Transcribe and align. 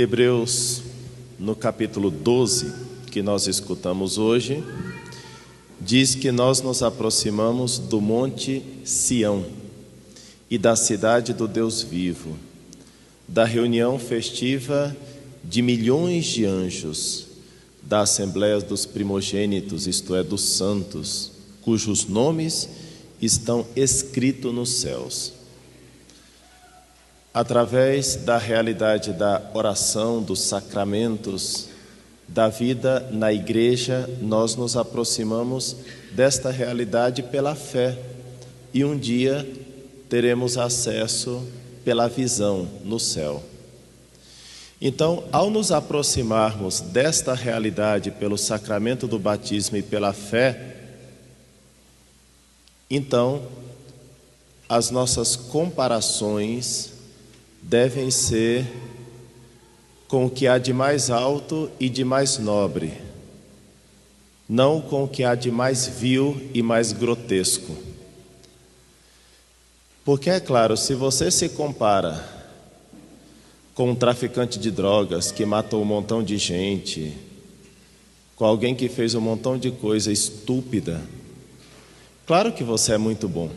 Hebreus, 0.00 0.80
no 1.38 1.54
capítulo 1.54 2.10
12, 2.10 2.72
que 3.10 3.20
nós 3.20 3.46
escutamos 3.46 4.16
hoje, 4.16 4.64
diz 5.78 6.14
que 6.14 6.32
nós 6.32 6.62
nos 6.62 6.82
aproximamos 6.82 7.78
do 7.78 8.00
Monte 8.00 8.62
Sião 8.82 9.44
e 10.50 10.56
da 10.56 10.74
cidade 10.74 11.34
do 11.34 11.46
Deus 11.46 11.82
vivo, 11.82 12.34
da 13.28 13.44
reunião 13.44 13.98
festiva 13.98 14.96
de 15.44 15.60
milhões 15.60 16.24
de 16.24 16.46
anjos, 16.46 17.26
da 17.82 18.00
Assembleia 18.00 18.58
dos 18.58 18.86
primogênitos, 18.86 19.86
isto 19.86 20.14
é, 20.14 20.22
dos 20.22 20.40
santos, 20.40 21.30
cujos 21.60 22.06
nomes 22.06 22.70
estão 23.20 23.66
escritos 23.76 24.54
nos 24.54 24.70
céus. 24.70 25.39
Através 27.32 28.16
da 28.16 28.38
realidade 28.38 29.12
da 29.12 29.40
oração, 29.54 30.20
dos 30.20 30.40
sacramentos, 30.40 31.68
da 32.26 32.48
vida 32.48 33.08
na 33.12 33.32
igreja, 33.32 34.08
nós 34.20 34.56
nos 34.56 34.76
aproximamos 34.76 35.76
desta 36.12 36.50
realidade 36.50 37.22
pela 37.22 37.54
fé 37.54 37.96
e 38.74 38.84
um 38.84 38.96
dia 38.96 39.48
teremos 40.08 40.58
acesso 40.58 41.46
pela 41.84 42.08
visão 42.08 42.68
no 42.84 42.98
céu. 42.98 43.42
Então, 44.80 45.24
ao 45.30 45.50
nos 45.50 45.70
aproximarmos 45.70 46.80
desta 46.80 47.34
realidade 47.34 48.10
pelo 48.10 48.38
sacramento 48.38 49.06
do 49.06 49.18
batismo 49.18 49.76
e 49.76 49.82
pela 49.82 50.12
fé, 50.12 50.76
então 52.90 53.42
as 54.68 54.90
nossas 54.90 55.36
comparações 55.36 56.99
devem 57.62 58.10
ser 58.10 58.66
com 60.08 60.26
o 60.26 60.30
que 60.30 60.46
há 60.46 60.58
de 60.58 60.72
mais 60.72 61.08
alto 61.08 61.70
e 61.78 61.88
de 61.88 62.04
mais 62.04 62.38
nobre, 62.38 62.94
não 64.48 64.80
com 64.80 65.04
o 65.04 65.08
que 65.08 65.22
há 65.22 65.34
de 65.34 65.50
mais 65.50 65.86
vil 65.86 66.50
e 66.52 66.62
mais 66.62 66.92
grotesco. 66.92 67.76
Porque 70.04 70.30
é 70.30 70.40
claro, 70.40 70.76
se 70.76 70.94
você 70.94 71.30
se 71.30 71.50
compara 71.50 72.28
com 73.74 73.90
um 73.90 73.94
traficante 73.94 74.58
de 74.58 74.70
drogas 74.70 75.30
que 75.30 75.44
matou 75.44 75.80
um 75.80 75.84
montão 75.84 76.22
de 76.22 76.36
gente, 76.36 77.16
com 78.34 78.44
alguém 78.44 78.74
que 78.74 78.88
fez 78.88 79.14
um 79.14 79.20
montão 79.20 79.56
de 79.56 79.70
coisa 79.70 80.10
estúpida, 80.10 81.00
claro 82.26 82.52
que 82.52 82.64
você 82.64 82.94
é 82.94 82.98
muito 82.98 83.28
bom. 83.28 83.50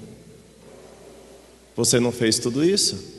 Você 1.76 2.00
não 2.00 2.12
fez 2.12 2.38
tudo 2.38 2.64
isso? 2.64 3.13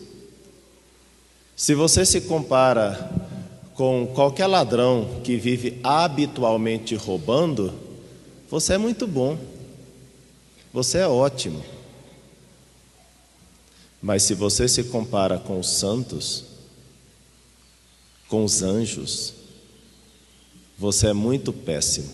Se 1.56 1.74
você 1.74 2.04
se 2.04 2.22
compara 2.22 3.10
com 3.74 4.06
qualquer 4.08 4.46
ladrão 4.46 5.20
que 5.22 5.36
vive 5.36 5.78
habitualmente 5.82 6.94
roubando, 6.94 7.72
você 8.50 8.74
é 8.74 8.78
muito 8.78 9.06
bom. 9.06 9.38
Você 10.72 10.98
é 10.98 11.06
ótimo. 11.06 11.64
Mas 14.02 14.24
se 14.24 14.34
você 14.34 14.68
se 14.68 14.84
compara 14.84 15.38
com 15.38 15.58
os 15.58 15.68
santos, 15.68 16.44
com 18.28 18.44
os 18.44 18.62
anjos, 18.62 19.32
você 20.78 21.08
é 21.08 21.12
muito 21.12 21.52
péssimo. 21.52 22.10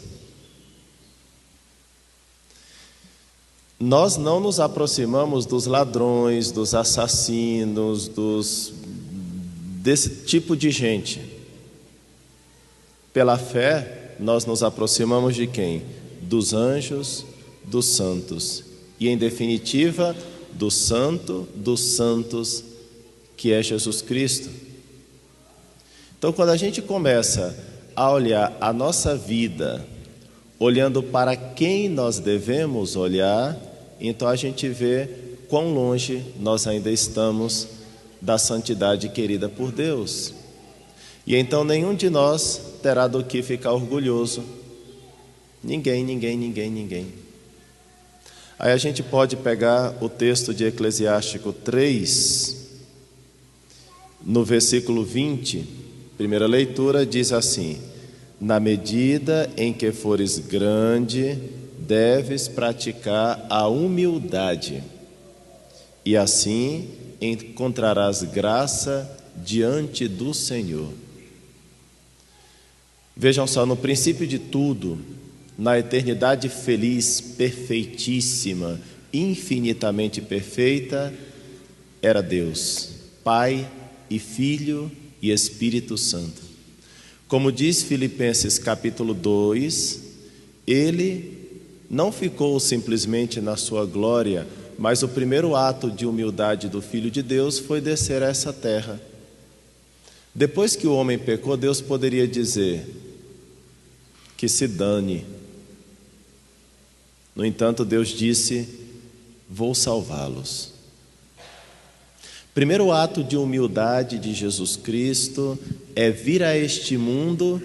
Nós 3.79 4.19
não 4.19 4.39
nos 4.39 4.61
aproximamos 4.61 5.47
dos 5.47 5.65
ladrões, 5.65 6.53
dos 6.53 6.75
assassinos, 6.75 8.09
dos 8.09 8.75
desse 9.81 10.27
tipo 10.27 10.55
de 10.55 10.71
gente. 10.71 11.21
Pela 13.15 13.39
fé, 13.39 14.15
nós 14.21 14.45
nos 14.45 14.63
aproximamos 14.63 15.35
de 15.35 15.47
quem? 15.47 15.83
Dos 16.21 16.53
anjos, 16.53 17.25
dos 17.65 17.87
santos. 17.87 18.63
E 19.01 19.09
em 19.09 19.17
definitiva, 19.17 20.15
do 20.53 20.71
santo 20.71 21.49
dos 21.55 21.81
santos, 21.81 22.63
que 23.39 23.53
é 23.53 23.63
Jesus 23.63 24.03
Cristo. 24.03 24.51
Então, 26.19 26.31
quando 26.31 26.51
a 26.51 26.57
gente 26.59 26.83
começa 26.83 27.57
a 27.97 28.13
olhar 28.13 28.55
a 28.61 28.75
nossa 28.75 29.17
vida, 29.17 29.87
olhando 30.59 31.03
para 31.03 31.35
quem 31.35 31.89
nós 31.89 32.19
devemos 32.19 32.97
olhar, 32.97 33.59
então 33.99 34.29
a 34.29 34.37
gente 34.37 34.69
vê 34.69 35.09
quão 35.49 35.73
longe 35.73 36.23
nós 36.39 36.67
ainda 36.67 36.91
estamos 36.91 37.80
da 38.21 38.39
santidade 38.39 39.09
querida 39.09 39.49
por 39.49 39.73
Deus. 39.73 40.35
E 41.27 41.37
então 41.37 41.65
nenhum 41.65 41.95
de 41.95 42.11
nós 42.11 42.61
terá 42.83 43.07
do 43.07 43.23
que 43.25 43.43
ficar 43.43 43.73
orgulhoso. 43.73 44.43
Ninguém, 45.63 46.05
ninguém, 46.05 46.37
ninguém, 46.37 46.71
ninguém. 46.71 47.07
Aí 48.59 48.73
a 48.73 48.77
gente 48.77 49.03
pode 49.03 49.37
pegar 49.37 49.95
o 50.03 50.09
texto 50.09 50.53
de 50.53 50.65
Eclesiástico 50.65 51.53
3, 51.53 52.57
no 54.23 54.45
versículo 54.45 55.03
20, 55.03 55.67
primeira 56.19 56.47
leitura, 56.47 57.07
diz 57.07 57.33
assim: 57.33 57.79
Na 58.39 58.61
medida 58.61 59.51
em 59.57 59.73
que 59.73 59.93
fores 59.93 60.39
grande, 60.39 61.39
deves 61.79 62.49
praticar 62.49 63.47
a 63.49 63.67
humildade, 63.67 64.83
e 66.05 66.17
assim 66.17 66.89
encontrarás 67.21 68.23
graça 68.23 69.19
diante 69.37 70.09
do 70.09 70.33
Senhor. 70.33 70.93
Vejam 73.17 73.47
só, 73.47 73.67
no 73.67 73.77
princípio 73.77 74.27
de 74.27 74.39
tudo, 74.39 74.99
na 75.59 75.79
eternidade 75.79 76.49
feliz, 76.49 77.21
perfeitíssima, 77.21 78.81
infinitamente 79.13 80.21
perfeita, 80.23 81.13
era 82.01 82.23
Deus, 82.23 82.91
Pai 83.23 83.69
e 84.09 84.19
Filho 84.19 84.91
e 85.21 85.31
Espírito 85.31 85.99
Santo. 85.99 86.41
Como 87.29 87.53
diz 87.53 87.83
Filipenses 87.83 88.59
capítulo 88.59 89.13
2, 89.13 90.01
ele 90.67 91.39
não 91.91 92.11
ficou 92.11 92.59
simplesmente 92.59 93.41
na 93.41 93.57
sua 93.57 93.85
glória, 93.85 94.47
mas 94.81 95.03
o 95.03 95.09
primeiro 95.09 95.55
ato 95.55 95.91
de 95.91 96.07
humildade 96.07 96.67
do 96.67 96.81
Filho 96.81 97.11
de 97.11 97.23
Deus 97.23 97.59
foi 97.59 97.83
descer 97.83 98.23
a 98.23 98.29
essa 98.29 98.51
terra. 98.51 98.99
Depois 100.35 100.75
que 100.75 100.87
o 100.87 100.95
homem 100.95 101.19
pecou, 101.19 101.55
Deus 101.55 101.83
poderia 101.83 102.27
dizer 102.27 102.87
que 104.39 104.49
se 104.49 104.67
dane. 104.67 105.27
No 107.37 107.45
entanto, 107.45 107.85
Deus 107.85 108.09
disse: 108.09 108.67
Vou 109.51 109.75
salvá-los. 109.75 110.73
Primeiro 112.55 112.91
ato 112.91 113.23
de 113.23 113.37
humildade 113.37 114.19
de 114.19 114.33
Jesus 114.33 114.77
Cristo 114.77 115.59
é 115.95 116.11
vir 116.11 116.43
a 116.43 116.57
este 116.57 116.97
mundo 116.97 117.61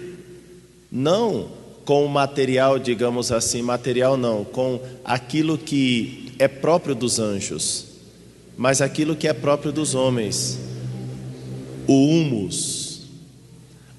não 0.92 1.50
com 1.86 2.04
o 2.04 2.10
material, 2.10 2.78
digamos 2.78 3.32
assim, 3.32 3.62
material 3.62 4.18
não, 4.18 4.44
com 4.44 4.78
aquilo 5.02 5.56
que 5.56 6.25
é 6.38 6.48
próprio 6.48 6.94
dos 6.94 7.18
anjos, 7.18 7.86
mas 8.56 8.80
aquilo 8.80 9.16
que 9.16 9.28
é 9.28 9.32
próprio 9.32 9.72
dos 9.72 9.94
homens. 9.94 10.58
O 11.86 11.92
humus, 11.92 13.02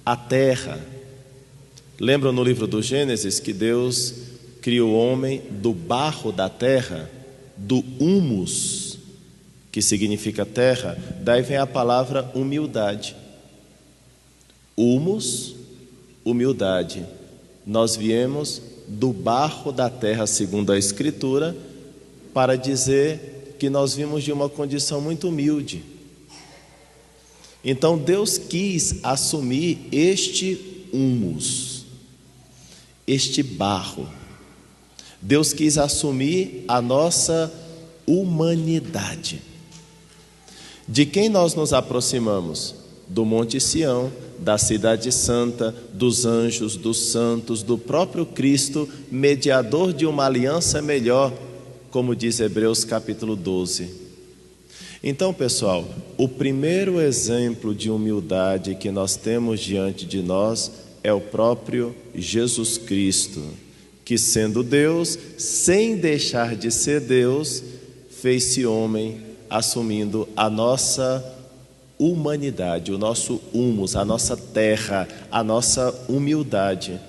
a 0.05 0.15
terra. 0.15 0.79
Lembram 1.99 2.31
no 2.31 2.43
livro 2.43 2.67
do 2.67 2.81
Gênesis 2.81 3.39
que 3.39 3.53
Deus 3.53 4.13
criou 4.61 4.91
o 4.91 4.97
homem 4.97 5.41
do 5.49 5.73
barro 5.73 6.31
da 6.31 6.49
terra, 6.49 7.09
do 7.55 7.83
humus, 7.99 8.99
que 9.71 9.81
significa 9.81 10.45
terra, 10.45 10.97
daí 11.21 11.41
vem 11.41 11.57
a 11.57 11.65
palavra 11.65 12.29
humildade. 12.35 13.15
Humus, 14.75 15.55
humildade. 16.25 17.05
Nós 17.65 17.95
viemos 17.95 18.61
do 18.87 19.11
barro 19.11 19.71
da 19.71 19.89
terra, 19.89 20.27
segundo 20.27 20.71
a 20.71 20.77
Escritura, 20.77 21.55
para 22.37 22.55
dizer 22.55 23.55
que 23.57 23.67
nós 23.67 23.95
vimos 23.95 24.23
de 24.23 24.31
uma 24.31 24.47
condição 24.47 25.01
muito 25.01 25.29
humilde. 25.29 25.83
Então 27.65 27.97
Deus 27.97 28.37
quis 28.37 28.99
assumir 29.01 29.87
este 29.91 30.85
humus, 30.93 31.87
este 33.07 33.41
barro. 33.41 34.07
Deus 35.19 35.51
quis 35.51 35.79
assumir 35.79 36.63
a 36.67 36.79
nossa 36.79 37.51
humanidade. 38.05 39.41
De 40.87 41.07
quem 41.07 41.29
nós 41.29 41.55
nos 41.55 41.73
aproximamos? 41.73 42.75
Do 43.07 43.25
Monte 43.25 43.59
Sião, 43.59 44.11
da 44.37 44.59
Cidade 44.59 45.11
Santa, 45.11 45.73
dos 45.91 46.23
anjos, 46.23 46.77
dos 46.77 46.99
santos, 47.07 47.63
do 47.63 47.79
próprio 47.79 48.27
Cristo, 48.27 48.87
mediador 49.09 49.91
de 49.91 50.05
uma 50.05 50.27
aliança 50.27 50.83
melhor 50.83 51.33
como 51.91 52.15
diz 52.15 52.39
Hebreus 52.39 52.83
capítulo 52.83 53.35
12. 53.35 54.07
Então, 55.03 55.33
pessoal, 55.33 55.87
o 56.17 56.27
primeiro 56.27 56.99
exemplo 56.99 57.73
de 57.73 57.89
humildade 57.89 58.75
que 58.75 58.91
nós 58.91 59.15
temos 59.15 59.59
diante 59.59 60.05
de 60.05 60.21
nós 60.21 60.71
é 61.03 61.13
o 61.13 61.21
próprio 61.21 61.95
Jesus 62.15 62.77
Cristo, 62.77 63.41
que 64.03 64.17
sendo 64.17 64.63
Deus, 64.63 65.17
sem 65.37 65.95
deixar 65.95 66.55
de 66.55 66.71
ser 66.71 66.99
Deus, 67.01 67.63
fez-se 68.09 68.65
homem, 68.65 69.21
assumindo 69.49 70.27
a 70.35 70.49
nossa 70.49 71.23
humanidade, 71.99 72.91
o 72.91 72.97
nosso 72.97 73.41
humus, 73.53 73.95
a 73.95 74.03
nossa 74.03 74.35
terra, 74.35 75.07
a 75.31 75.43
nossa 75.43 75.93
humildade. 76.09 76.99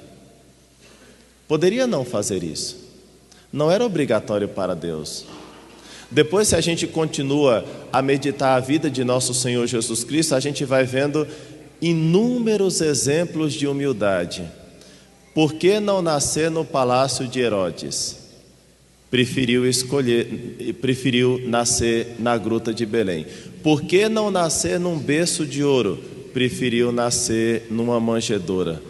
Poderia 1.46 1.86
não 1.86 2.04
fazer 2.04 2.42
isso. 2.42 2.87
Não 3.52 3.70
era 3.70 3.84
obrigatório 3.84 4.48
para 4.48 4.74
Deus. 4.74 5.24
Depois, 6.10 6.48
se 6.48 6.56
a 6.56 6.60
gente 6.60 6.86
continua 6.86 7.64
a 7.92 8.00
meditar 8.00 8.56
a 8.56 8.60
vida 8.60 8.90
de 8.90 9.04
nosso 9.04 9.34
Senhor 9.34 9.66
Jesus 9.66 10.04
Cristo, 10.04 10.34
a 10.34 10.40
gente 10.40 10.64
vai 10.64 10.84
vendo 10.84 11.26
inúmeros 11.80 12.80
exemplos 12.80 13.52
de 13.52 13.66
humildade. 13.66 14.44
Por 15.34 15.54
que 15.54 15.78
não 15.78 16.02
nascer 16.02 16.50
no 16.50 16.64
palácio 16.64 17.28
de 17.28 17.40
Herodes? 17.40 18.16
Preferiu 19.10 19.66
escolher, 19.66 20.76
preferiu 20.80 21.40
nascer 21.46 22.16
na 22.18 22.36
gruta 22.36 22.74
de 22.74 22.84
Belém. 22.84 23.26
Por 23.62 23.82
que 23.82 24.08
não 24.08 24.30
nascer 24.30 24.78
num 24.78 24.98
berço 24.98 25.46
de 25.46 25.62
ouro? 25.62 25.98
Preferiu 26.32 26.92
nascer 26.92 27.66
numa 27.70 27.98
manjedoura. 27.98 28.82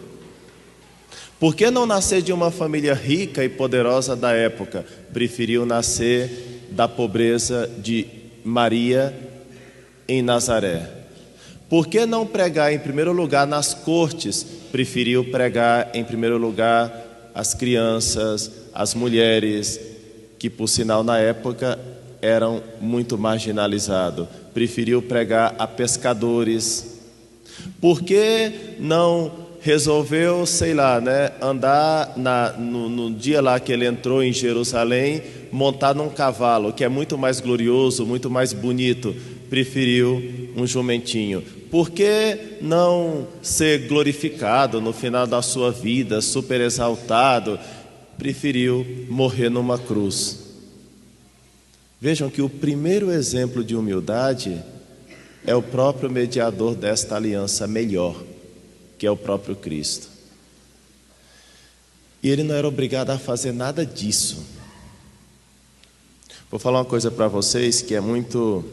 Por 1.39 1.55
que 1.55 1.71
não 1.71 1.85
nascer 1.85 2.21
de 2.21 2.33
uma 2.33 2.51
família 2.51 2.93
rica 2.93 3.43
e 3.43 3.47
poderosa 3.47 4.13
da 4.13 4.33
época? 4.33 4.85
Preferiu 5.13 5.65
nascer 5.65 6.67
da 6.71 6.85
pobreza 6.85 7.69
de 7.77 8.05
Maria 8.43 9.17
em 10.05 10.21
Nazaré. 10.21 10.89
Por 11.69 11.87
que 11.87 12.05
não 12.05 12.25
pregar 12.25 12.73
em 12.73 12.79
primeiro 12.79 13.13
lugar 13.13 13.47
nas 13.47 13.73
cortes? 13.73 14.45
Preferiu 14.69 15.23
pregar 15.31 15.91
em 15.93 16.03
primeiro 16.03 16.37
lugar 16.37 17.31
as 17.33 17.53
crianças, 17.53 18.51
as 18.73 18.93
mulheres, 18.93 19.79
que 20.37 20.49
por 20.49 20.67
sinal 20.67 21.05
na 21.05 21.19
época 21.19 21.79
eram 22.21 22.61
muito 22.81 23.17
marginalizados. 23.17 24.27
Preferiu 24.53 25.01
pregar 25.01 25.55
a 25.57 25.65
pescadores. 25.65 26.99
Por 27.79 28.01
que 28.01 28.75
não 28.79 29.48
resolveu, 29.69 30.47
sei 30.47 30.73
lá, 30.73 30.99
né, 30.99 31.31
andar 31.39 32.17
na, 32.17 32.53
no, 32.53 32.89
no, 32.89 33.13
dia 33.13 33.39
lá 33.39 33.59
que 33.59 33.71
ele 33.71 33.85
entrou 33.85 34.23
em 34.23 34.33
Jerusalém, 34.33 35.21
montar 35.51 35.93
num 35.93 36.09
cavalo, 36.09 36.73
que 36.73 36.83
é 36.83 36.89
muito 36.89 37.19
mais 37.19 37.39
glorioso, 37.39 38.03
muito 38.03 38.31
mais 38.31 38.51
bonito, 38.51 39.15
preferiu 39.47 40.51
um 40.55 40.65
jumentinho. 40.65 41.43
Por 41.69 41.91
que 41.91 42.57
não 42.61 43.27
ser 43.43 43.87
glorificado 43.87 44.81
no 44.81 44.91
final 44.91 45.27
da 45.27 45.39
sua 45.39 45.71
vida, 45.71 46.19
super 46.19 46.61
exaltado? 46.61 47.59
Preferiu 48.17 48.83
morrer 49.07 49.49
numa 49.49 49.77
cruz. 49.77 50.47
Vejam 52.01 52.27
que 52.27 52.41
o 52.41 52.49
primeiro 52.49 53.11
exemplo 53.11 53.63
de 53.63 53.75
humildade 53.75 54.59
é 55.45 55.53
o 55.53 55.61
próprio 55.61 56.09
mediador 56.09 56.73
desta 56.73 57.17
aliança 57.17 57.67
melhor 57.67 58.15
que 58.99 59.07
é 59.07 59.11
o 59.11 59.17
próprio 59.17 59.55
Cristo. 59.55 60.09
E 62.21 62.29
ele 62.29 62.43
não 62.43 62.53
era 62.53 62.67
obrigado 62.67 63.09
a 63.11 63.17
fazer 63.17 63.53
nada 63.53 63.85
disso. 63.85 64.45
Vou 66.51 66.59
falar 66.59 66.79
uma 66.79 66.85
coisa 66.85 67.09
para 67.09 67.29
vocês 67.29 67.81
que 67.81 67.95
é 67.95 68.01
muito, 68.01 68.65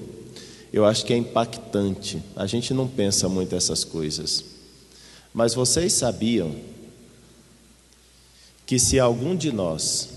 eu 0.72 0.84
acho 0.84 1.06
que 1.06 1.12
é 1.12 1.16
impactante. 1.16 2.20
A 2.34 2.44
gente 2.44 2.74
não 2.74 2.88
pensa 2.88 3.28
muito 3.28 3.54
essas 3.54 3.84
coisas. 3.84 4.44
Mas 5.32 5.54
vocês 5.54 5.92
sabiam 5.92 6.56
que 8.66 8.80
se 8.80 8.98
algum 8.98 9.36
de 9.36 9.52
nós 9.52 10.08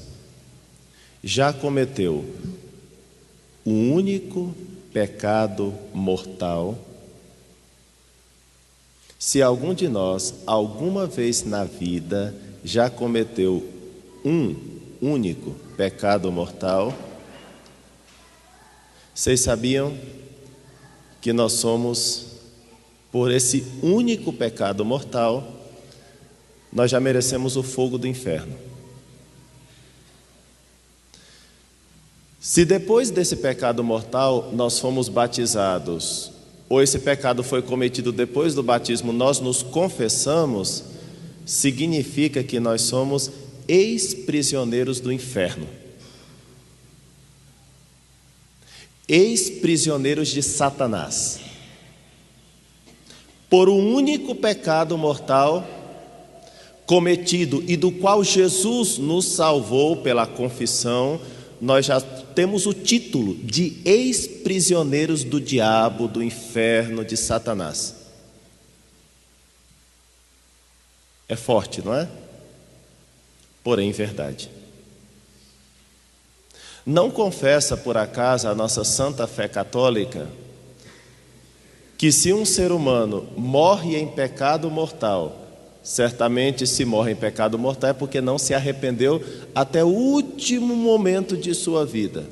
já 1.23 1.53
cometeu 1.53 2.25
o 3.63 3.71
único 3.71 4.55
pecado 4.91 5.71
mortal, 5.93 6.88
se 9.19 9.41
algum 9.41 9.73
de 9.73 9.89
nós, 9.89 10.33
alguma 10.47 11.05
vez 11.05 11.43
na 11.43 11.65
vida, 11.65 12.33
já 12.63 12.89
cometeu 12.89 13.69
um 14.23 14.55
único 15.01 15.51
pecado 15.75 16.31
mortal, 16.31 16.93
vocês 19.13 19.41
sabiam 19.41 19.93
que 21.19 21.33
nós 21.33 21.51
somos, 21.51 22.27
por 23.11 23.29
esse 23.29 23.65
único 23.83 24.31
pecado 24.31 24.85
mortal, 24.85 25.45
nós 26.71 26.89
já 26.89 27.01
merecemos 27.01 27.57
o 27.57 27.63
fogo 27.63 27.97
do 27.97 28.07
inferno. 28.07 28.55
Se 32.39 32.63
depois 32.63 33.11
desse 33.11 33.35
pecado 33.35 33.83
mortal 33.83 34.49
nós 34.53 34.79
fomos 34.79 35.09
batizados 35.09 36.38
ou 36.69 36.81
esse 36.83 36.99
pecado 36.99 37.43
foi 37.43 37.63
cometido 37.63 38.11
depois 38.11 38.53
do 38.53 38.61
batismo, 38.61 39.11
nós 39.11 39.39
nos 39.39 39.63
confessamos, 39.63 40.83
significa 41.43 42.43
que 42.43 42.59
nós 42.59 42.83
somos 42.83 43.31
ex-prisioneiros 43.67 44.99
do 44.99 45.11
inferno. 45.11 45.67
Ex-prisioneiros 49.07 50.27
de 50.27 50.43
Satanás. 50.43 51.39
Por 53.49 53.67
um 53.67 53.95
único 53.95 54.35
pecado 54.35 54.95
mortal 54.95 55.67
cometido 56.85 57.63
e 57.67 57.75
do 57.75 57.91
qual 57.91 58.23
Jesus 58.23 58.99
nos 58.99 59.25
salvou 59.25 59.97
pela 59.97 60.27
confissão, 60.27 61.19
nós 61.61 61.85
já 61.85 61.99
temos 61.99 62.65
o 62.65 62.73
título 62.73 63.35
de 63.35 63.77
ex-prisioneiros 63.83 65.23
do 65.23 65.41
diabo, 65.41 66.07
do 66.07 66.23
inferno, 66.23 67.03
de 67.03 67.17
Satanás. 67.17 67.95
É 71.27 71.35
forte, 71.35 71.81
não 71.81 71.93
é? 71.93 72.07
Porém, 73.63 73.91
verdade. 73.91 74.49
Não 76.85 77.11
confessa 77.11 77.77
por 77.77 77.97
acaso 77.97 78.47
a 78.47 78.55
nossa 78.55 78.83
santa 78.83 79.27
fé 79.27 79.47
católica 79.47 80.27
que 81.97 82.11
se 82.11 82.31
um 82.31 82.45
ser 82.45 82.71
humano 82.71 83.27
morre 83.35 83.97
em 83.97 84.07
pecado 84.07 84.71
mortal, 84.71 85.48
Certamente, 85.89 86.67
se 86.67 86.85
morre 86.85 87.13
em 87.13 87.15
pecado 87.15 87.57
mortal, 87.57 87.89
é 87.89 87.93
porque 87.93 88.21
não 88.21 88.37
se 88.37 88.53
arrependeu 88.53 89.23
até 89.55 89.83
o 89.83 89.87
último 89.87 90.75
momento 90.75 91.35
de 91.35 91.55
sua 91.55 91.83
vida. 91.83 92.27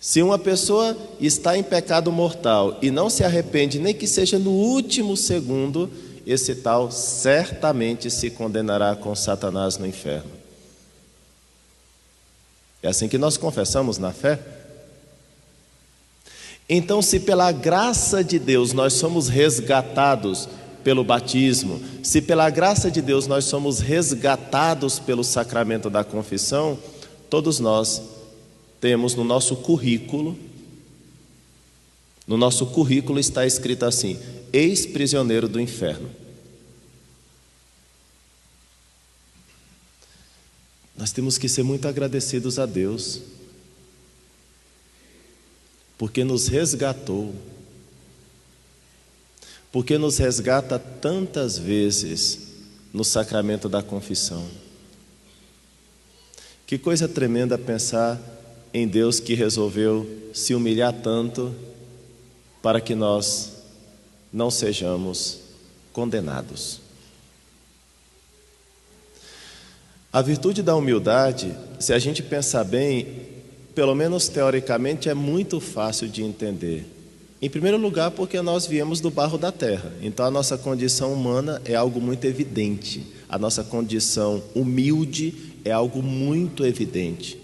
Se 0.00 0.22
uma 0.22 0.38
pessoa 0.38 0.96
está 1.20 1.58
em 1.58 1.62
pecado 1.62 2.10
mortal 2.10 2.78
e 2.80 2.90
não 2.90 3.10
se 3.10 3.22
arrepende, 3.22 3.78
nem 3.78 3.92
que 3.92 4.06
seja 4.06 4.38
no 4.38 4.50
último 4.50 5.14
segundo, 5.14 5.90
esse 6.26 6.54
tal 6.54 6.90
certamente 6.90 8.10
se 8.10 8.30
condenará 8.30 8.96
com 8.96 9.14
Satanás 9.14 9.76
no 9.76 9.86
inferno. 9.86 10.30
É 12.82 12.88
assim 12.88 13.08
que 13.08 13.18
nós 13.18 13.36
confessamos 13.36 13.98
na 13.98 14.10
fé. 14.10 14.40
Então, 16.66 17.02
se 17.02 17.20
pela 17.20 17.52
graça 17.52 18.24
de 18.24 18.38
Deus 18.38 18.72
nós 18.72 18.94
somos 18.94 19.28
resgatados 19.28 20.48
pelo 20.86 21.02
batismo, 21.02 21.82
se 22.00 22.22
pela 22.22 22.48
graça 22.48 22.88
de 22.88 23.02
Deus 23.02 23.26
nós 23.26 23.46
somos 23.46 23.80
resgatados 23.80 25.00
pelo 25.00 25.24
sacramento 25.24 25.90
da 25.90 26.04
confissão, 26.04 26.78
todos 27.28 27.58
nós 27.58 28.00
temos 28.80 29.12
no 29.16 29.24
nosso 29.24 29.56
currículo, 29.56 30.38
no 32.24 32.36
nosso 32.36 32.66
currículo 32.66 33.18
está 33.18 33.44
escrito 33.44 33.84
assim: 33.84 34.16
ex-prisioneiro 34.52 35.48
do 35.48 35.60
inferno. 35.60 36.08
Nós 40.96 41.10
temos 41.10 41.36
que 41.36 41.48
ser 41.48 41.64
muito 41.64 41.88
agradecidos 41.88 42.60
a 42.60 42.64
Deus, 42.64 43.22
porque 45.98 46.22
nos 46.22 46.46
resgatou 46.46 47.34
porque 49.76 49.98
nos 49.98 50.16
resgata 50.16 50.78
tantas 50.78 51.58
vezes 51.58 52.38
no 52.94 53.04
sacramento 53.04 53.68
da 53.68 53.82
confissão. 53.82 54.42
Que 56.66 56.78
coisa 56.78 57.06
tremenda 57.06 57.58
pensar 57.58 58.18
em 58.72 58.88
Deus 58.88 59.20
que 59.20 59.34
resolveu 59.34 60.30
se 60.32 60.54
humilhar 60.54 60.94
tanto 60.94 61.54
para 62.62 62.80
que 62.80 62.94
nós 62.94 63.52
não 64.32 64.50
sejamos 64.50 65.40
condenados. 65.92 66.80
A 70.10 70.22
virtude 70.22 70.62
da 70.62 70.74
humildade, 70.74 71.54
se 71.78 71.92
a 71.92 71.98
gente 71.98 72.22
pensar 72.22 72.64
bem, 72.64 73.26
pelo 73.74 73.94
menos 73.94 74.26
teoricamente, 74.26 75.10
é 75.10 75.14
muito 75.14 75.60
fácil 75.60 76.08
de 76.08 76.22
entender. 76.22 76.95
Em 77.40 77.50
primeiro 77.50 77.76
lugar, 77.76 78.10
porque 78.10 78.40
nós 78.40 78.66
viemos 78.66 79.00
do 79.00 79.10
barro 79.10 79.36
da 79.36 79.52
terra, 79.52 79.92
então 80.00 80.24
a 80.24 80.30
nossa 80.30 80.56
condição 80.56 81.12
humana 81.12 81.60
é 81.66 81.74
algo 81.74 82.00
muito 82.00 82.24
evidente, 82.24 83.06
a 83.28 83.38
nossa 83.38 83.62
condição 83.62 84.42
humilde 84.54 85.34
é 85.64 85.70
algo 85.70 86.02
muito 86.02 86.64
evidente. 86.64 87.38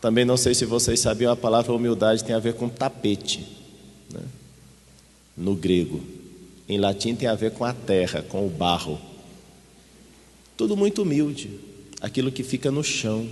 Também 0.00 0.24
não 0.24 0.36
sei 0.36 0.54
se 0.54 0.64
vocês 0.64 0.98
sabiam, 0.98 1.32
a 1.32 1.36
palavra 1.36 1.72
humildade 1.72 2.24
tem 2.24 2.34
a 2.34 2.40
ver 2.40 2.54
com 2.54 2.68
tapete, 2.68 3.46
né? 4.12 4.22
no 5.36 5.54
grego. 5.54 6.00
Em 6.68 6.78
latim 6.78 7.14
tem 7.14 7.28
a 7.28 7.36
ver 7.36 7.52
com 7.52 7.64
a 7.64 7.72
terra, 7.72 8.22
com 8.22 8.44
o 8.44 8.50
barro. 8.50 9.00
Tudo 10.56 10.76
muito 10.76 11.02
humilde, 11.02 11.50
aquilo 12.00 12.32
que 12.32 12.42
fica 12.42 12.70
no 12.72 12.82
chão. 12.82 13.28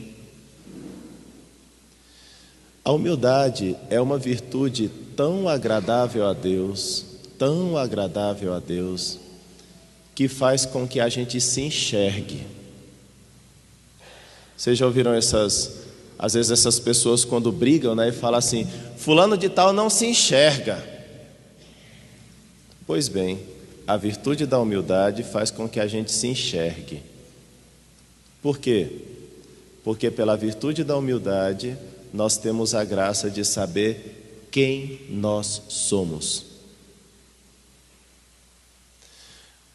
A 2.84 2.92
humildade 2.92 3.76
é 3.90 4.00
uma 4.00 4.18
virtude 4.18 4.90
tão 5.14 5.48
agradável 5.48 6.26
a 6.26 6.32
Deus, 6.32 7.04
tão 7.38 7.76
agradável 7.76 8.54
a 8.54 8.58
Deus, 8.58 9.18
que 10.14 10.28
faz 10.28 10.64
com 10.64 10.88
que 10.88 10.98
a 10.98 11.08
gente 11.08 11.40
se 11.40 11.60
enxergue. 11.60 12.46
Vocês 14.56 14.78
já 14.78 14.86
ouviram 14.86 15.12
essas, 15.12 15.84
às 16.18 16.34
vezes 16.34 16.50
essas 16.50 16.78
pessoas 16.78 17.24
quando 17.24 17.52
brigam, 17.52 17.94
né, 17.94 18.08
e 18.08 18.12
falam 18.12 18.38
assim: 18.38 18.66
fulano 18.96 19.36
de 19.36 19.48
tal 19.48 19.72
não 19.72 19.90
se 19.90 20.06
enxerga. 20.06 20.82
Pois 22.86 23.08
bem, 23.08 23.40
a 23.86 23.96
virtude 23.96 24.46
da 24.46 24.58
humildade 24.58 25.22
faz 25.22 25.50
com 25.50 25.68
que 25.68 25.80
a 25.80 25.86
gente 25.86 26.10
se 26.12 26.26
enxergue. 26.26 27.02
Por 28.42 28.58
quê? 28.58 28.88
Porque 29.84 30.10
pela 30.10 30.36
virtude 30.36 30.82
da 30.82 30.96
humildade 30.96 31.76
nós 32.12 32.36
temos 32.36 32.74
a 32.74 32.84
graça 32.84 33.30
de 33.30 33.44
saber 33.44 34.48
quem 34.50 35.00
nós 35.08 35.62
somos. 35.68 36.44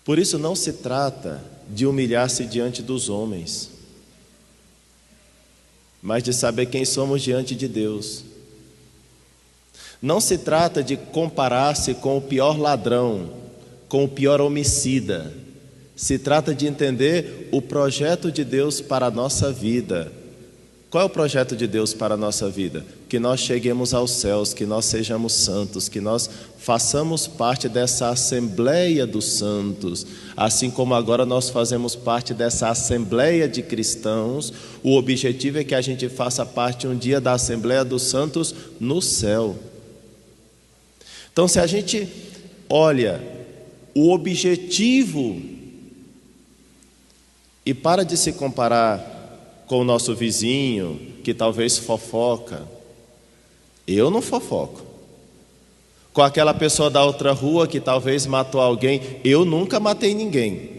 Por 0.04 0.20
isso, 0.20 0.38
não 0.38 0.56
se 0.56 0.74
trata 0.74 1.44
de 1.70 1.86
humilhar-se 1.86 2.46
diante 2.46 2.84
dos 2.84 3.10
homens, 3.10 3.72
mas 6.02 6.22
de 6.22 6.34
saber 6.34 6.68
quem 6.68 6.86
somos 6.86 7.24
diante 7.24 7.56
de 7.56 7.68
Deus. 7.68 8.24
Não 10.02 10.22
se 10.22 10.38
trata 10.38 10.84
de 10.84 10.98
comparar-se 10.98 11.96
com 11.96 12.18
o 12.18 12.22
pior 12.22 12.60
ladrão, 12.60 13.34
com 13.88 14.04
o 14.04 14.10
pior 14.10 14.42
homicida. 14.42 15.34
Se 15.96 16.20
trata 16.20 16.54
de 16.54 16.68
entender 16.68 17.50
o 17.52 17.62
projeto 17.62 18.32
de 18.32 18.44
Deus 18.44 18.82
para 18.82 19.08
a 19.08 19.12
nossa 19.12 19.52
vida 19.52 20.12
qual 20.96 21.04
é 21.04 21.06
o 21.08 21.10
projeto 21.10 21.58
de 21.58 21.68
Deus 21.68 21.94
para 21.94 22.14
a 22.14 22.18
nossa 22.18 22.50
vida? 22.50 22.86
Que 23.10 23.20
nós 23.20 23.42
cheguemos 23.42 23.94
aos 23.94 24.12
céus, 24.12 24.54
que 24.54 24.66
nós 24.66 24.86
sejamos 24.86 25.34
santos, 25.34 25.90
que 25.90 26.00
nós 26.00 26.30
façamos 26.58 27.28
parte 27.28 27.68
dessa 27.68 28.08
Assembleia 28.08 29.06
dos 29.06 29.26
Santos, 29.26 30.08
assim 30.38 30.72
como 30.72 30.96
agora 30.96 31.26
nós 31.26 31.50
fazemos 31.50 31.98
parte 31.98 32.34
dessa 32.34 32.70
Assembleia 32.70 33.46
de 33.46 33.62
Cristãos. 33.62 34.54
O 34.82 34.96
objetivo 34.96 35.60
é 35.60 35.66
que 35.66 35.76
a 35.76 35.82
gente 35.82 36.08
faça 36.08 36.46
parte 36.46 36.88
um 36.88 36.98
dia 36.98 37.20
da 37.20 37.34
Assembleia 37.34 37.84
dos 37.84 38.04
Santos 38.04 38.56
no 38.80 39.02
céu. 39.02 39.54
Então, 41.34 41.46
se 41.46 41.60
a 41.60 41.68
gente 41.68 42.08
olha 42.70 43.22
o 43.94 44.14
objetivo 44.14 45.42
e 47.66 47.74
para 47.74 48.06
de 48.06 48.16
se 48.16 48.32
comparar 48.32 49.15
com 49.68 49.80
o 49.80 49.84
nosso 49.84 50.16
vizinho 50.16 51.00
que 51.24 51.34
talvez 51.34 51.78
fofoca. 51.78 52.68
Eu 53.88 54.10
não 54.10 54.22
fofoco. 54.22 54.82
Com 56.14 56.22
aquela 56.22 56.54
pessoa 56.54 56.90
da 56.90 57.04
outra 57.04 57.34
rua 57.34 57.68
que 57.68 57.80
talvez 57.80 58.26
matou 58.26 58.62
alguém, 58.62 59.20
eu 59.24 59.44
nunca 59.44 59.80
matei 59.80 60.14
ninguém. 60.14 60.76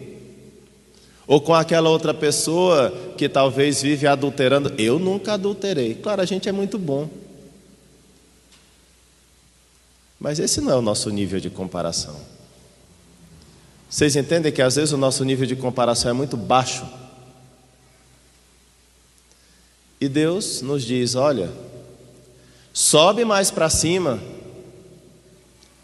Ou 1.27 1.41
com 1.41 1.53
aquela 1.53 1.89
outra 1.89 2.13
pessoa 2.13 2.89
que 3.17 3.27
talvez 3.27 3.81
vive 3.81 4.07
adulterando, 4.07 4.73
eu 4.77 4.97
nunca 4.97 5.33
adulterei. 5.33 5.93
Claro, 5.95 6.21
a 6.21 6.25
gente 6.25 6.47
é 6.47 6.51
muito 6.51 6.79
bom. 6.79 7.09
Mas 10.19 10.39
esse 10.39 10.61
não 10.61 10.71
é 10.71 10.75
o 10.75 10.81
nosso 10.81 11.09
nível 11.09 11.39
de 11.39 11.49
comparação. 11.49 12.15
Vocês 13.89 14.15
entendem 14.15 14.51
que 14.51 14.61
às 14.61 14.75
vezes 14.75 14.91
o 14.91 14.97
nosso 14.97 15.23
nível 15.23 15.45
de 15.45 15.55
comparação 15.55 16.09
é 16.11 16.13
muito 16.13 16.35
baixo? 16.35 16.85
E 19.99 20.07
Deus 20.07 20.61
nos 20.61 20.83
diz: 20.83 21.15
olha, 21.15 21.51
sobe 22.73 23.25
mais 23.25 23.49
para 23.51 23.69
cima. 23.69 24.19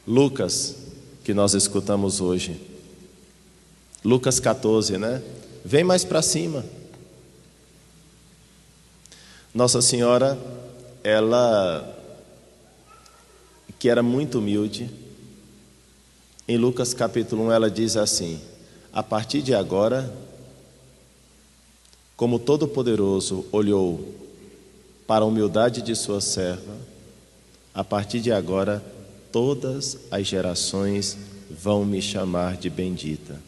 Lucas, 0.08 0.76
que 1.24 1.34
nós 1.34 1.54
escutamos 1.54 2.22
hoje. 2.22 2.60
Lucas 4.04 4.40
14, 4.40 4.98
né? 4.98 5.22
Vem 5.64 5.84
mais 5.84 6.04
para 6.04 6.22
cima. 6.22 6.64
Nossa 9.54 9.82
Senhora, 9.82 10.38
ela 11.04 11.90
que 13.80 13.90
era 13.90 14.02
muito 14.02 14.40
humilde, 14.40 14.90
em 16.48 16.58
Lucas 16.58 16.94
capítulo 16.94 17.48
1 17.48 17.52
ela 17.52 17.72
diz 17.72 17.96
assim: 17.96 18.40
A 18.92 19.02
partir 19.02 19.42
de 19.42 19.54
agora 19.54 20.12
como 22.16 22.40
Todo-Poderoso 22.40 23.46
olhou 23.52 24.14
para 25.08 25.26
a 25.26 25.28
humildade 25.28 25.82
de 25.82 25.96
sua 25.96 26.22
serva, 26.22 26.78
a 27.74 27.84
partir 27.84 28.20
de 28.20 28.32
agora 28.32 28.84
todas 29.32 29.98
as 30.12 30.28
gerações 30.28 31.18
vão 31.50 31.84
me 31.84 32.02
chamar 32.02 32.58
de 32.58 32.70
bendita. 32.70 33.40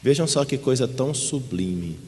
Vejam 0.00 0.26
só 0.26 0.44
que 0.44 0.56
coisa 0.56 0.86
tão 0.86 1.12
sublime. 1.12 1.98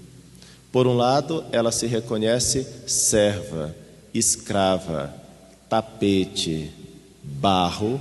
Por 0.72 0.86
um 0.86 0.94
lado, 0.94 1.44
ela 1.52 1.70
se 1.70 1.86
reconhece 1.86 2.66
serva, 2.86 3.74
escrava, 4.12 5.14
tapete, 5.68 6.72
barro. 7.22 8.00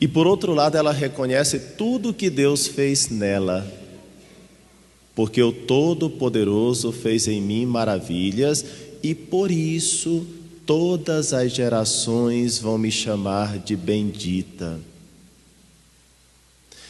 E 0.00 0.06
por 0.06 0.26
outro 0.26 0.54
lado, 0.54 0.76
ela 0.76 0.92
reconhece 0.92 1.58
tudo 1.76 2.14
que 2.14 2.30
Deus 2.30 2.66
fez 2.68 3.08
nela 3.08 3.81
porque 5.14 5.42
o 5.42 5.52
Todo-Poderoso 5.52 6.90
fez 6.90 7.28
em 7.28 7.40
mim 7.40 7.66
maravilhas 7.66 8.64
e 9.02 9.14
por 9.14 9.50
isso 9.50 10.26
todas 10.64 11.32
as 11.32 11.52
gerações 11.52 12.58
vão 12.58 12.78
me 12.78 12.90
chamar 12.90 13.58
de 13.58 13.76
bendita. 13.76 14.80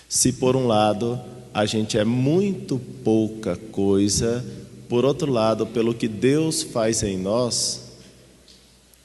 Se 0.09 0.33
por 0.33 0.55
um 0.55 0.67
lado 0.67 1.21
a 1.55 1.67
gente 1.67 1.99
é 1.99 2.05
muito 2.05 2.79
pouca 3.03 3.57
coisa, 3.57 4.45
por 4.89 5.05
outro 5.05 5.31
lado, 5.31 5.67
pelo 5.67 5.95
que 5.95 6.07
Deus 6.07 6.63
faz 6.63 7.03
em 7.03 7.17
nós, 7.19 7.93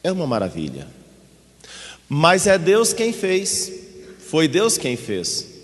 é 0.04 0.12
uma 0.12 0.28
maravilha. 0.28 0.88
Mas 2.08 2.48
é 2.48 2.58
Deus 2.58 2.94
quem 2.94 3.12
fez, 3.12 3.72
foi 4.20 4.48
Deus 4.48 4.78
quem 4.78 4.96
fez. 4.96 5.57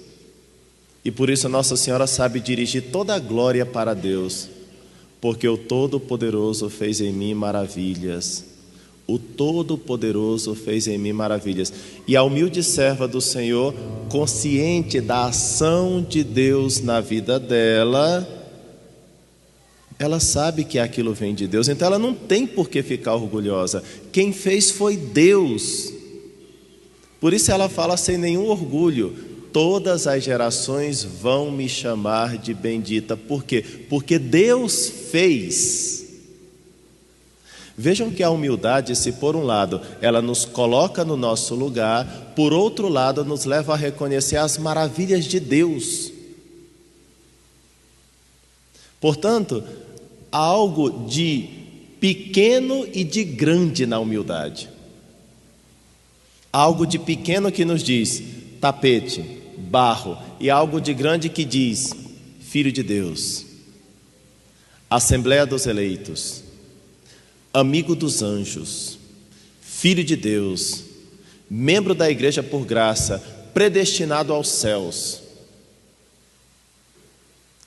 E 1.03 1.11
por 1.11 1.29
isso 1.29 1.49
Nossa 1.49 1.75
Senhora 1.75 2.07
sabe 2.07 2.39
dirigir 2.39 2.91
toda 2.91 3.15
a 3.15 3.19
glória 3.19 3.65
para 3.65 3.93
Deus, 3.93 4.47
porque 5.19 5.47
o 5.47 5.57
Todo-Poderoso 5.57 6.69
fez 6.69 7.01
em 7.01 7.11
mim 7.11 7.33
maravilhas. 7.33 8.45
O 9.05 9.19
Todo-Poderoso 9.19 10.55
fez 10.55 10.87
em 10.87 10.97
mim 10.97 11.11
maravilhas. 11.11 11.73
E 12.07 12.15
a 12.15 12.23
humilde 12.23 12.63
serva 12.63 13.07
do 13.07 13.19
Senhor, 13.19 13.73
consciente 14.09 15.01
da 15.01 15.25
ação 15.25 16.01
de 16.01 16.23
Deus 16.23 16.79
na 16.79 17.01
vida 17.01 17.37
dela, 17.37 18.25
ela 19.99 20.19
sabe 20.19 20.63
que 20.63 20.79
aquilo 20.79 21.13
vem 21.13 21.33
de 21.33 21.47
Deus, 21.47 21.69
então 21.69 21.87
ela 21.87 21.99
não 21.99 22.13
tem 22.13 22.45
por 22.45 22.69
que 22.69 22.81
ficar 22.81 23.15
orgulhosa. 23.15 23.83
Quem 24.11 24.33
fez 24.33 24.71
foi 24.71 24.97
Deus. 24.97 25.93
Por 27.21 27.33
isso 27.33 27.51
ela 27.51 27.69
fala 27.69 27.95
sem 27.95 28.17
nenhum 28.17 28.47
orgulho: 28.47 29.15
todas 29.53 30.07
as 30.07 30.23
gerações 30.23 31.03
vão 31.03 31.51
me 31.51 31.69
chamar 31.69 32.37
de 32.37 32.53
bendita. 32.53 33.15
Por 33.15 33.43
quê? 33.43 33.63
Porque 33.87 34.17
Deus 34.17 34.89
fez. 35.11 36.03
Vejam 37.77 38.11
que 38.11 38.21
a 38.21 38.29
humildade, 38.29 38.95
se 38.95 39.13
por 39.13 39.35
um 39.35 39.43
lado 39.43 39.79
ela 40.01 40.21
nos 40.21 40.43
coloca 40.43 41.05
no 41.05 41.15
nosso 41.15 41.55
lugar, 41.55 42.33
por 42.35 42.51
outro 42.51 42.89
lado 42.89 43.23
nos 43.23 43.45
leva 43.45 43.73
a 43.73 43.77
reconhecer 43.77 44.37
as 44.37 44.57
maravilhas 44.57 45.25
de 45.25 45.39
Deus. 45.39 46.11
Portanto, 48.99 49.63
há 50.31 50.37
algo 50.37 51.07
de 51.07 51.49
pequeno 51.99 52.87
e 52.93 53.03
de 53.03 53.23
grande 53.23 53.85
na 53.85 53.99
humildade. 53.99 54.69
Algo 56.51 56.85
de 56.85 56.99
pequeno 56.99 57.51
que 57.51 57.65
nos 57.65 57.81
diz: 57.81 58.21
tapete, 58.61 59.42
barro, 59.57 60.17
e 60.39 60.49
algo 60.49 60.79
de 60.79 60.93
grande 60.93 61.29
que 61.29 61.45
diz: 61.45 61.91
Filho 62.39 62.71
de 62.71 62.83
Deus, 62.83 63.45
Assembleia 64.89 65.45
dos 65.45 65.65
Eleitos, 65.65 66.43
amigo 67.53 67.95
dos 67.95 68.21
anjos, 68.21 68.97
filho 69.61 70.03
de 70.03 70.15
Deus, 70.15 70.83
membro 71.49 71.93
da 71.93 72.09
igreja 72.09 72.41
por 72.41 72.65
graça, 72.65 73.21
predestinado 73.53 74.33
aos 74.33 74.47
céus. 74.47 75.21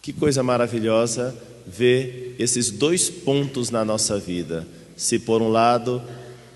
Que 0.02 0.12
coisa 0.12 0.42
maravilhosa 0.42 1.36
ver 1.66 2.36
esses 2.38 2.70
dois 2.70 3.10
pontos 3.10 3.70
na 3.70 3.84
nossa 3.84 4.18
vida. 4.18 4.66
Se 4.96 5.18
por 5.18 5.42
um 5.42 5.48
lado, 5.48 6.00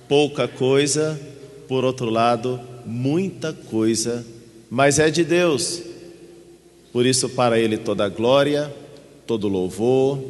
pouca 0.08 0.46
coisa, 0.46 1.20
por 1.66 1.84
outro 1.84 2.08
lado, 2.08 2.60
muita 2.86 3.52
coisa, 3.52 4.24
mas 4.70 5.00
é 5.00 5.10
de 5.10 5.24
Deus. 5.24 5.82
Por 6.92 7.04
isso, 7.04 7.28
para 7.28 7.58
Ele 7.58 7.76
toda 7.76 8.08
glória, 8.08 8.72
todo 9.26 9.48
louvor, 9.48 10.22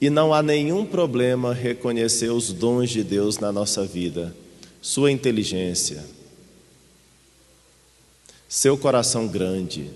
e 0.00 0.08
não 0.08 0.32
há 0.32 0.42
nenhum 0.42 0.86
problema 0.86 1.52
reconhecer 1.52 2.30
os 2.30 2.52
dons 2.52 2.88
de 2.88 3.04
Deus 3.04 3.38
na 3.38 3.52
nossa 3.52 3.84
vida, 3.84 4.34
sua 4.80 5.12
inteligência, 5.12 6.02
seu 8.48 8.78
coração 8.78 9.28
grande, 9.28 9.90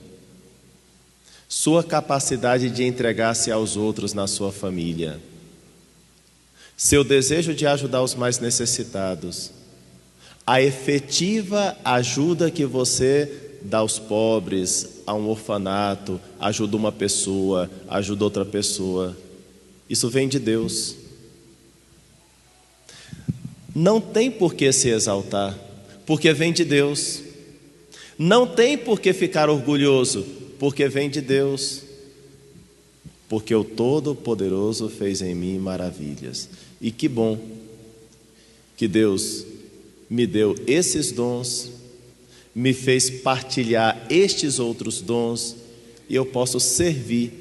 sua 1.49 1.83
capacidade 1.83 2.69
de 2.69 2.85
entregar-se 2.85 3.50
aos 3.50 3.76
outros 3.76 4.12
na 4.12 4.26
sua 4.26 4.52
família, 4.52 5.19
seu 6.76 7.02
desejo 7.02 7.54
de 7.54 7.66
ajudar 7.66 8.02
os 8.02 8.14
mais 8.14 8.38
necessitados, 8.38 9.52
a 10.46 10.60
efetiva 10.60 11.76
ajuda 11.84 12.50
que 12.50 12.66
você 12.66 13.30
dá 13.62 13.78
aos 13.78 13.98
pobres, 13.98 15.00
a 15.06 15.14
um 15.14 15.28
orfanato, 15.28 16.20
ajuda 16.38 16.76
uma 16.76 16.92
pessoa, 16.92 17.70
ajuda 17.88 18.24
outra 18.24 18.44
pessoa. 18.44 19.16
Isso 19.88 20.10
vem 20.10 20.28
de 20.28 20.38
Deus. 20.38 20.96
Não 23.74 24.00
tem 24.00 24.30
por 24.30 24.54
que 24.54 24.70
se 24.70 24.90
exaltar, 24.90 25.58
porque 26.06 26.32
vem 26.32 26.52
de 26.52 26.64
Deus. 26.64 27.22
Não 28.18 28.46
tem 28.46 28.76
por 28.76 29.00
que 29.00 29.12
ficar 29.12 29.48
orgulhoso, 29.48 30.24
porque 30.58 30.88
vem 30.88 31.08
de 31.08 31.22
Deus. 31.22 31.82
Porque 33.28 33.54
o 33.54 33.64
Todo-Poderoso 33.64 34.90
fez 34.90 35.22
em 35.22 35.34
mim 35.34 35.58
maravilhas. 35.58 36.48
E 36.80 36.90
que 36.90 37.08
bom 37.08 37.38
que 38.76 38.86
Deus 38.86 39.53
me 40.08 40.26
deu 40.26 40.54
esses 40.66 41.12
dons, 41.12 41.70
me 42.54 42.73
fez 42.73 43.11
partilhar 43.11 44.06
estes 44.08 44.58
outros 44.58 45.00
dons, 45.00 45.56
e 46.08 46.14
eu 46.14 46.26
posso 46.26 46.61
servir 46.61 47.32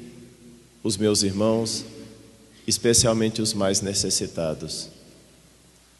os 0.82 0.96
meus 0.96 1.22
irmãos, 1.22 1.84
especialmente 2.66 3.40
os 3.40 3.54
mais 3.54 3.80
necessitados. 3.80 4.88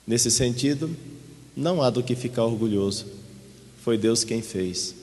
Nesse 0.06 0.30
sentido, 0.30 0.94
não 1.56 1.82
há 1.82 1.90
do 1.90 2.02
que 2.02 2.14
ficar 2.14 2.44
orgulhoso, 2.44 3.06
foi 3.82 3.96
Deus 3.96 4.24
quem 4.24 4.42
fez. 4.42 4.94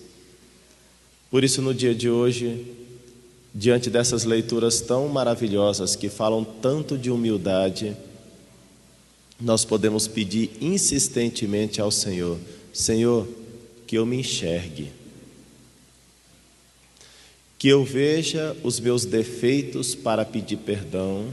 Por 1.30 1.44
isso, 1.44 1.62
no 1.62 1.74
dia 1.74 1.96
de 1.96 2.10
hoje, 2.10 2.66
diante 3.54 3.90
dessas 3.90 4.24
leituras 4.24 4.82
tão 4.82 5.08
maravilhosas 5.08 5.96
que 5.96 6.10
falam 6.10 6.44
tanto 6.44 6.98
de 6.98 7.10
humildade, 7.10 7.96
nós 9.42 9.66
podemos 9.66 10.08
pedir 10.08 10.52
insistentemente 10.62 11.82
ao 11.82 11.92
Senhor: 11.92 12.40
Senhor, 12.72 13.28
que 13.88 13.98
eu 13.98 14.06
me 14.06 14.18
enxergue, 14.18 14.92
que 17.58 17.68
eu 17.68 17.84
veja 17.84 18.56
os 18.64 18.80
meus 18.80 19.06
defeitos 19.06 19.94
para 19.94 20.24
pedir 20.24 20.58
perdão 20.58 21.28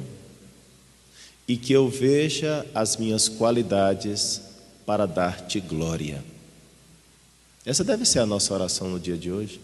e 1.47 1.57
que 1.57 1.73
eu 1.73 1.88
veja 1.88 2.67
as 2.75 2.97
minhas 2.97 3.29
qualidades 3.29 4.43
para 4.85 5.07
dar-te 5.07 5.61
glória. 5.61 6.23
Essa 7.65 7.85
deve 7.85 8.05
ser 8.05 8.21
a 8.21 8.27
nossa 8.27 8.53
oração 8.53 8.88
no 8.88 8.99
dia 8.99 9.17
de 9.17 9.31
hoje. 9.31 9.61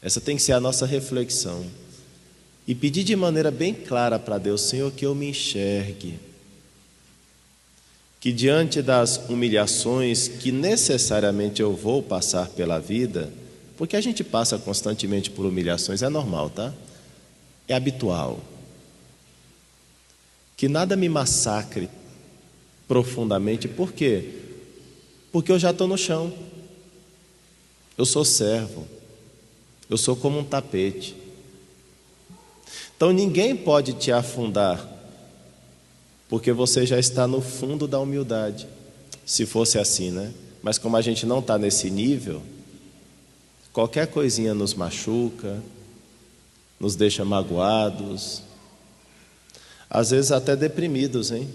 Essa 0.00 0.20
tem 0.20 0.36
que 0.36 0.42
ser 0.42 0.52
a 0.52 0.60
nossa 0.60 0.84
reflexão. 0.84 1.66
E 2.66 2.74
pedir 2.74 3.04
de 3.04 3.16
maneira 3.16 3.50
bem 3.50 3.72
clara 3.74 4.18
para 4.18 4.38
Deus, 4.38 4.62
Senhor, 4.62 4.92
que 4.92 5.04
eu 5.04 5.14
me 5.14 5.28
enxergue. 5.28 6.18
Que 8.24 8.32
diante 8.32 8.80
das 8.80 9.18
humilhações 9.28 10.28
que 10.28 10.50
necessariamente 10.50 11.60
eu 11.60 11.76
vou 11.76 12.02
passar 12.02 12.48
pela 12.48 12.78
vida, 12.78 13.30
porque 13.76 13.96
a 13.96 14.00
gente 14.00 14.24
passa 14.24 14.56
constantemente 14.56 15.28
por 15.28 15.44
humilhações, 15.44 16.00
é 16.00 16.08
normal, 16.08 16.48
tá? 16.48 16.72
É 17.68 17.74
habitual 17.74 18.40
que 20.56 20.68
nada 20.68 20.96
me 20.96 21.10
massacre 21.10 21.90
profundamente, 22.88 23.68
por 23.68 23.92
quê? 23.92 24.30
Porque 25.30 25.52
eu 25.52 25.58
já 25.58 25.72
estou 25.72 25.86
no 25.86 25.98
chão, 25.98 26.32
eu 27.98 28.06
sou 28.06 28.24
servo, 28.24 28.88
eu 29.90 29.98
sou 29.98 30.16
como 30.16 30.38
um 30.38 30.44
tapete. 30.44 31.14
Então 32.96 33.12
ninguém 33.12 33.54
pode 33.54 33.92
te 33.92 34.10
afundar, 34.10 34.88
porque 36.34 36.52
você 36.52 36.84
já 36.84 36.98
está 36.98 37.28
no 37.28 37.40
fundo 37.40 37.86
da 37.86 38.00
humildade. 38.00 38.66
Se 39.24 39.46
fosse 39.46 39.78
assim, 39.78 40.10
né? 40.10 40.32
Mas 40.60 40.78
como 40.78 40.96
a 40.96 41.00
gente 41.00 41.24
não 41.24 41.38
está 41.38 41.56
nesse 41.56 41.88
nível, 41.88 42.42
qualquer 43.72 44.08
coisinha 44.08 44.52
nos 44.52 44.74
machuca, 44.74 45.62
nos 46.80 46.96
deixa 46.96 47.24
magoados, 47.24 48.42
às 49.88 50.10
vezes 50.10 50.32
até 50.32 50.56
deprimidos, 50.56 51.30
hein? 51.30 51.48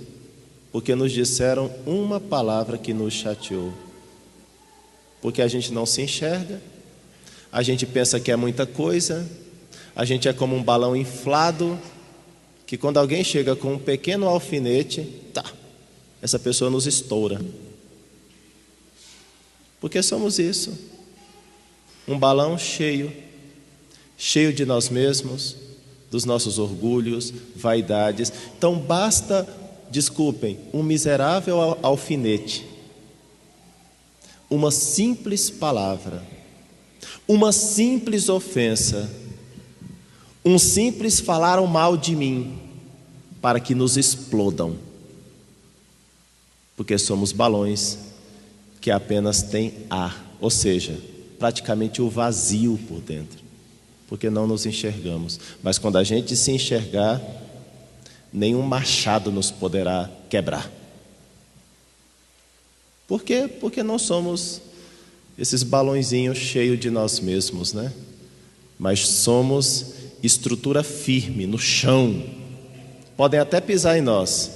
Porque 0.71 0.95
nos 0.95 1.11
disseram 1.11 1.69
uma 1.85 2.17
palavra 2.17 2.77
que 2.77 2.93
nos 2.93 3.13
chateou. 3.13 3.73
Porque 5.21 5.41
a 5.41 5.47
gente 5.49 5.73
não 5.73 5.85
se 5.85 6.03
enxerga, 6.03 6.61
a 7.51 7.61
gente 7.61 7.85
pensa 7.85 8.17
que 8.17 8.31
é 8.31 8.37
muita 8.37 8.65
coisa, 8.65 9.29
a 9.93 10.05
gente 10.05 10.29
é 10.29 10.31
como 10.31 10.55
um 10.55 10.63
balão 10.63 10.95
inflado, 10.95 11.77
que 12.69 12.77
quando 12.77 12.97
alguém 12.97 13.23
chega 13.23 13.55
com 13.55 13.73
um 13.73 13.79
pequeno 13.79 14.27
alfinete, 14.27 15.01
tá, 15.33 15.43
essa 16.21 16.37
pessoa 16.37 16.69
nos 16.69 16.85
estoura. 16.85 17.41
Porque 19.81 20.03
somos 20.03 20.37
isso. 20.37 20.77
Um 22.07 22.19
balão 22.19 22.59
cheio, 22.59 23.11
cheio 24.15 24.53
de 24.53 24.67
nós 24.67 24.87
mesmos, 24.87 25.55
dos 26.11 26.25
nossos 26.25 26.59
orgulhos, 26.59 27.33
vaidades. 27.55 28.31
Então 28.55 28.77
basta, 28.77 29.47
desculpem, 29.89 30.59
um 30.71 30.83
miserável 30.83 31.75
alfinete, 31.81 32.67
uma 34.47 34.69
simples 34.69 35.49
palavra, 35.49 36.23
uma 37.27 37.51
simples 37.51 38.29
ofensa, 38.29 39.09
um 40.45 40.59
simples 40.59 41.19
falar 41.19 41.59
mal 41.65 41.97
de 41.97 42.15
mim, 42.15 42.58
para 43.41 43.59
que 43.59 43.75
nos 43.75 43.97
explodam. 43.97 44.75
Porque 46.75 46.97
somos 46.97 47.31
balões 47.31 47.97
que 48.79 48.91
apenas 48.91 49.41
têm 49.41 49.73
ar, 49.89 50.37
ou 50.39 50.49
seja, 50.49 50.97
praticamente 51.37 52.01
o 52.01 52.09
vazio 52.09 52.79
por 52.87 53.01
dentro 53.01 53.49
porque 54.09 54.27
não 54.27 54.47
nos 54.47 54.65
enxergamos. 54.65 55.39
Mas 55.61 55.77
quando 55.77 55.97
a 55.97 56.03
gente 56.03 56.35
se 56.35 56.51
enxergar, 56.51 57.21
nenhum 58.33 58.63
machado 58.63 59.31
nos 59.31 59.51
poderá 59.51 60.09
quebrar. 60.27 60.69
Por 63.07 63.23
quê? 63.23 63.47
Porque 63.47 63.83
não 63.83 63.99
somos 63.99 64.61
esses 65.37 65.61
balãozinhos 65.61 66.39
cheios 66.39 66.79
de 66.79 66.89
nós 66.89 67.19
mesmos, 67.19 67.71
né? 67.71 67.93
Mas 68.79 69.07
somos 69.07 69.93
estrutura 70.23 70.83
firme 70.83 71.45
no 71.45 71.59
chão. 71.59 72.23
Podem 73.19 73.37
até 73.37 73.59
pisar 73.59 73.97
em 73.97 74.01
nós, 74.01 74.49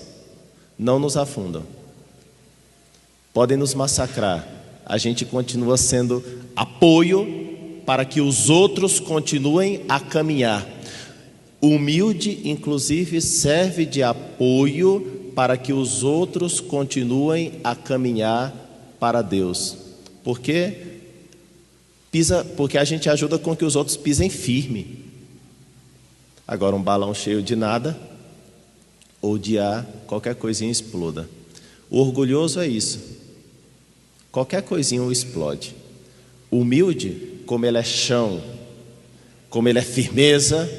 não 0.79 0.97
nos 0.97 1.17
afundam. 1.17 1.63
Podem 3.33 3.57
nos 3.57 3.73
massacrar, 3.73 4.47
a 4.85 4.97
gente 4.97 5.25
continua 5.25 5.75
sendo 5.75 6.23
apoio 6.55 7.81
para 7.85 8.05
que 8.05 8.21
os 8.21 8.49
outros 8.49 9.01
continuem 9.01 9.83
a 9.89 9.99
caminhar. 9.99 10.65
Humilde, 11.59 12.39
inclusive, 12.45 13.19
serve 13.19 13.85
de 13.85 14.01
apoio 14.01 15.31
para 15.35 15.57
que 15.57 15.73
os 15.73 16.01
outros 16.01 16.61
continuem 16.61 17.59
a 17.65 17.75
caminhar 17.75 18.53
para 18.97 19.21
Deus. 19.21 19.75
Porque 20.23 20.77
pisa, 22.09 22.45
porque 22.55 22.77
a 22.77 22.85
gente 22.85 23.09
ajuda 23.09 23.37
com 23.37 23.57
que 23.57 23.65
os 23.65 23.75
outros 23.75 23.97
pisem 23.97 24.29
firme. 24.29 25.03
Agora 26.47 26.73
um 26.73 26.81
balão 26.81 27.13
cheio 27.13 27.43
de 27.43 27.57
nada 27.57 28.12
ou 29.23 29.37
de 29.37 29.57
ar, 29.57 29.85
qualquer 30.05 30.35
coisinha 30.35 30.69
exploda. 30.69 31.29
O 31.89 31.97
orgulhoso 31.99 32.59
é 32.59 32.67
isso. 32.67 32.99
Qualquer 34.29 34.61
coisinha 34.61 35.01
o 35.01 35.13
explode. 35.13 35.73
Humilde 36.51 37.39
como 37.45 37.65
ele 37.65 37.77
é 37.77 37.83
chão, 37.83 38.43
como 39.49 39.69
ele 39.69 39.79
é 39.79 39.81
firmeza, 39.81 40.69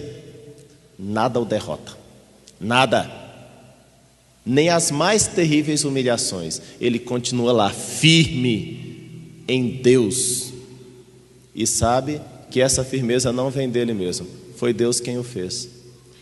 nada 0.99 1.41
o 1.41 1.45
derrota. 1.47 1.97
Nada. 2.61 3.11
nem 4.45 4.69
as 4.69 4.91
mais 4.91 5.27
terríveis 5.27 5.85
humilhações. 5.85 6.61
Ele 6.79 6.99
continua 6.99 7.51
lá, 7.51 7.71
firme 7.71 9.41
em 9.49 9.71
Deus. 9.71 10.53
E 11.55 11.67
sabe 11.67 12.21
que 12.51 12.61
essa 12.61 12.85
firmeza 12.85 13.33
não 13.33 13.51
vem 13.51 13.71
dele 13.71 13.95
mesmo, 13.95 14.27
foi 14.57 14.75
Deus 14.75 15.01
quem 15.01 15.17
o 15.17 15.25
fez. 15.25 15.67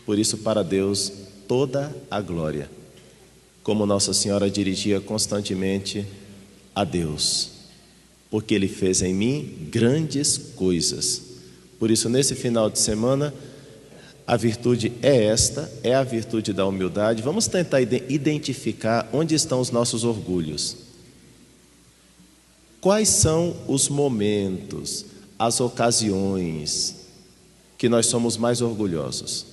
Por 0.05 0.17
isso, 0.17 0.37
para 0.37 0.63
Deus, 0.63 1.22
toda 1.47 1.95
a 2.09 2.21
glória. 2.21 2.69
Como 3.63 3.85
Nossa 3.85 4.13
Senhora 4.13 4.49
dirigia 4.49 4.99
constantemente 4.99 6.05
a 6.75 6.83
Deus, 6.83 7.51
porque 8.29 8.53
Ele 8.53 8.67
fez 8.67 9.01
em 9.01 9.13
mim 9.13 9.67
grandes 9.71 10.37
coisas. 10.55 11.21
Por 11.79 11.91
isso, 11.91 12.09
nesse 12.09 12.35
final 12.35 12.69
de 12.69 12.79
semana, 12.79 13.33
a 14.25 14.37
virtude 14.37 14.91
é 15.01 15.25
esta, 15.25 15.71
é 15.83 15.93
a 15.93 16.03
virtude 16.03 16.53
da 16.53 16.65
humildade. 16.65 17.21
Vamos 17.21 17.47
tentar 17.47 17.81
identificar 17.81 19.09
onde 19.11 19.35
estão 19.35 19.59
os 19.59 19.69
nossos 19.69 20.03
orgulhos. 20.03 20.77
Quais 22.79 23.09
são 23.09 23.55
os 23.67 23.87
momentos, 23.87 25.05
as 25.37 25.59
ocasiões 25.61 26.95
que 27.77 27.87
nós 27.87 28.07
somos 28.07 28.35
mais 28.37 28.61
orgulhosos? 28.61 29.52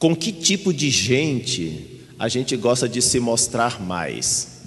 Com 0.00 0.16
que 0.16 0.32
tipo 0.32 0.72
de 0.72 0.90
gente 0.90 2.00
a 2.18 2.26
gente 2.26 2.56
gosta 2.56 2.88
de 2.88 3.02
se 3.02 3.20
mostrar 3.20 3.78
mais? 3.82 4.62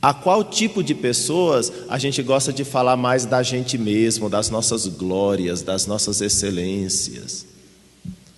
A 0.00 0.14
qual 0.14 0.42
tipo 0.42 0.82
de 0.82 0.94
pessoas 0.94 1.70
a 1.86 1.98
gente 1.98 2.22
gosta 2.22 2.50
de 2.50 2.64
falar 2.64 2.96
mais 2.96 3.26
da 3.26 3.42
gente 3.42 3.76
mesmo, 3.76 4.30
das 4.30 4.48
nossas 4.48 4.86
glórias, 4.86 5.60
das 5.60 5.86
nossas 5.86 6.22
excelências? 6.22 7.44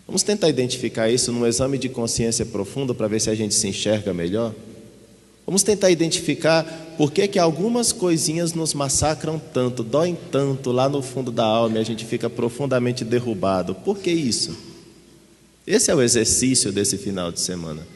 Vamos 0.05 0.25
tentar 0.25 0.49
identificar 0.49 1.09
isso 1.09 1.31
num 1.31 1.47
exame 1.47 1.79
de 1.79 1.89
consciência 1.89 2.45
profundo 2.45 2.93
para 2.93 3.07
ver 3.07 3.21
se 3.21 3.31
a 3.31 3.35
gente 3.37 3.55
se 3.55 3.69
enxerga 3.69 4.13
melhor? 4.13 4.53
Vamos 5.47 5.63
tentar 5.63 5.93
identificar 5.93 6.65
por 6.99 7.13
que, 7.13 7.29
que 7.29 7.39
algumas 7.39 7.93
coisinhas 7.93 8.53
nos 8.53 8.75
massacram 8.75 9.39
tanto, 9.39 9.85
doem 9.85 10.19
tanto 10.33 10.73
lá 10.73 10.89
no 10.89 11.01
fundo 11.01 11.31
da 11.31 11.45
alma 11.45 11.79
e 11.79 11.81
a 11.81 11.85
gente 11.85 12.05
fica 12.05 12.29
profundamente 12.29 13.05
derrubado. 13.05 13.77
Por 13.77 13.99
que 13.99 14.11
isso? 14.11 14.70
Esse 15.71 15.89
é 15.89 15.95
o 15.95 16.03
exercício 16.03 16.73
desse 16.73 16.99
final 16.99 17.31
de 17.31 17.39
semana. 17.39 17.87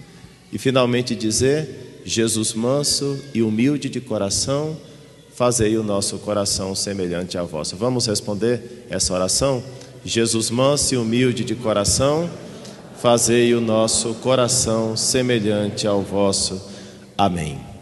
E 0.53 0.59
finalmente 0.59 1.17
dizer 1.17 2.03
Jesus 2.05 2.53
manso 2.53 3.19
e 3.35 3.43
humilde 3.43 3.89
de 3.89 4.01
coração, 4.01 4.77
fazei 5.35 5.77
o 5.77 5.83
nosso 5.83 6.19
coração 6.19 6.73
semelhante 6.77 7.37
ao 7.37 7.49
vosso. 7.49 7.75
Vamos 7.75 8.07
responder 8.07 8.87
essa 8.89 9.13
oração? 9.13 9.61
Jesus 10.05 10.51
manso 10.51 10.95
e 10.95 10.97
humilde 10.97 11.43
de 11.43 11.57
coração, 11.57 12.31
fazei 13.03 13.53
o 13.55 13.61
nosso 13.61 14.15
coração 14.23 14.97
semelhante 14.97 15.85
ao 15.85 16.01
vosso. 16.01 16.63
Amém. 17.19 17.74